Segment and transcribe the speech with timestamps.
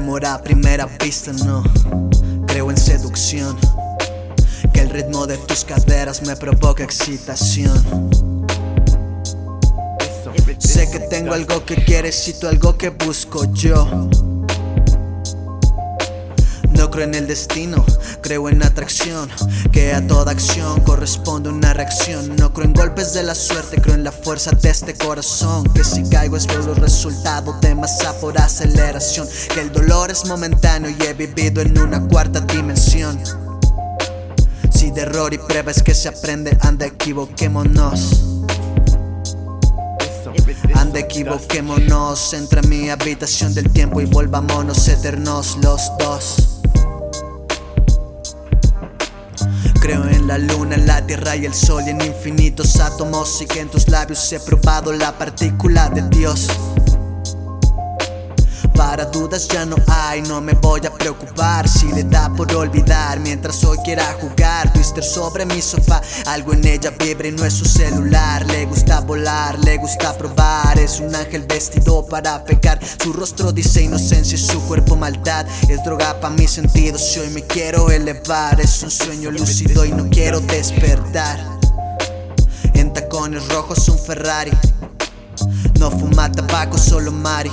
[0.00, 1.62] amor a primera vista, no.
[2.46, 3.56] Creo en seducción.
[4.72, 8.10] Que el ritmo de tus caderas me provoca excitación.
[10.58, 14.08] Sé que tengo algo que quieres y tú algo que busco yo.
[16.80, 17.84] No creo en el destino,
[18.22, 19.28] creo en atracción.
[19.70, 22.34] Que a toda acción corresponde una reacción.
[22.36, 25.64] No creo en golpes de la suerte, creo en la fuerza de este corazón.
[25.74, 29.28] Que si caigo es por los resultados de masa por aceleración.
[29.52, 33.20] Que el dolor es momentáneo y he vivido en una cuarta dimensión.
[34.72, 38.22] Si de error y prueba es que se aprende, anda equivoquémonos.
[40.74, 46.49] Anda equivoquémonos entre mi habitación del tiempo y volvámonos eternos los dos.
[49.80, 53.46] Creo en la luna, en la tierra y el sol y en infinitos átomos y
[53.46, 56.48] que en tus labios he probado la partícula de Dios.
[58.80, 63.20] Para dudas ya no hay, no me voy a preocupar si le da por olvidar
[63.20, 64.72] mientras hoy quiera jugar.
[64.72, 68.46] Twister sobre mi sofá, algo en ella vibra y no es su celular.
[68.46, 70.78] Le gusta volar, le gusta probar.
[70.78, 72.80] Es un ángel vestido para pecar.
[73.02, 75.46] Su rostro dice inocencia y su cuerpo maldad.
[75.68, 77.02] Es droga para mis sentidos.
[77.02, 81.38] Si hoy me quiero elevar, es un sueño lúcido y no quiero despertar.
[82.72, 84.52] En tacones rojos, un Ferrari.
[85.78, 87.50] No fuma tabaco, solo Mari.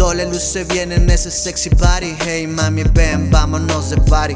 [0.00, 2.16] Todo luce bien en ese sexy body.
[2.24, 4.34] Hey mami ven, vámonos de party.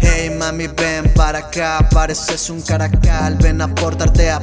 [0.00, 3.36] Hey mami ven para acá, pareces un caracal.
[3.36, 4.40] Ven a portarte, a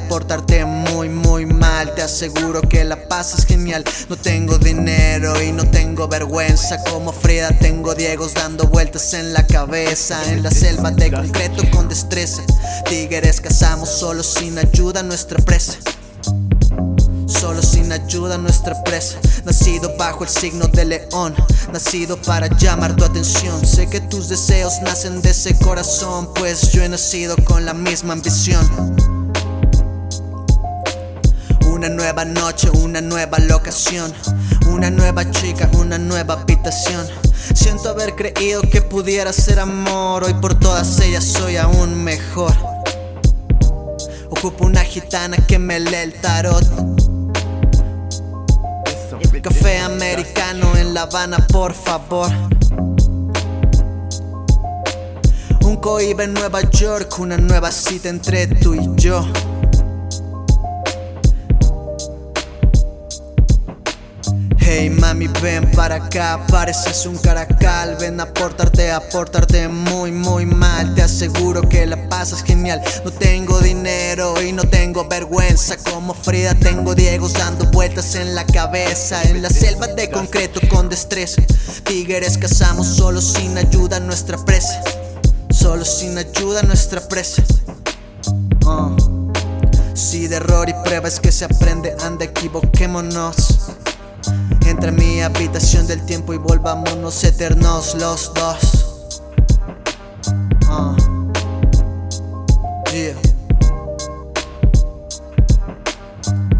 [0.66, 1.92] muy muy mal.
[1.96, 3.82] Te aseguro que la paz es genial.
[4.08, 6.78] No tengo dinero y no tengo vergüenza.
[6.84, 10.32] Como Frida tengo Diegos dando vueltas en la cabeza.
[10.32, 12.42] En la selva de concreto con destreza.
[12.88, 15.76] Tigres cazamos solo sin ayuda nuestra presa
[17.46, 21.32] Solo sin ayuda nuestra presa Nacido bajo el signo de león
[21.72, 23.64] Nacido para llamar tu atención.
[23.64, 28.14] Sé que tus deseos nacen de ese corazón Pues yo he nacido con la misma
[28.14, 28.96] ambición.
[31.68, 34.12] Una nueva noche, una nueva locación.
[34.68, 37.06] Una nueva chica, una nueva habitación.
[37.54, 40.24] Siento haber creído que pudiera ser amor.
[40.24, 42.52] Hoy por todas ellas soy aún mejor.
[44.30, 47.05] Ocupo una gitana que me lee el tarot
[49.86, 52.28] americano en La Habana, por favor.
[55.62, 59.24] Un coiba en Nueva York, una nueva cita entre tú y yo.
[64.68, 67.96] Hey mami, ven para acá, pareces un caracal.
[68.00, 70.92] Ven a portarte, a portarte muy, muy mal.
[70.96, 72.82] Te aseguro que la pasas genial.
[73.04, 75.76] No tengo dinero y no tengo vergüenza.
[75.76, 79.22] Como Frida, tengo Diegos dando vueltas en la cabeza.
[79.22, 81.42] En la selva de concreto con destreza.
[81.84, 84.82] Tigres cazamos solo sin ayuda nuestra presa.
[85.48, 87.44] Solo sin ayuda nuestra presa.
[88.64, 88.96] Uh.
[89.94, 93.85] Si de error y prueba es que se aprende, anda equivoquémonos.
[94.66, 98.86] Entre mi habitación del tiempo y volvámonos eternos los dos.
[100.68, 100.96] Uh.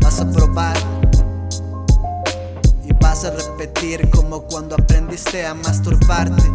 [0.01, 0.77] Vas a probar
[2.85, 6.51] y vas a repetir como cuando aprendiste a masturbarte.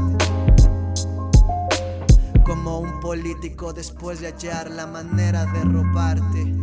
[2.46, 6.61] Como un político después de hallar la manera de robarte.